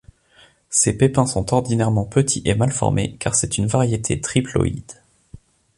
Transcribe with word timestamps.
Ses 0.71 0.93
pépins 0.97 1.27
sont 1.27 1.53
ordinairement 1.53 2.05
petits 2.05 2.41
et 2.45 2.55
mal 2.55 2.71
formés 2.71 3.17
car 3.19 3.35
c'est 3.35 3.59
une 3.59 3.67
variété 3.67 4.19
triploïde. 4.19 4.93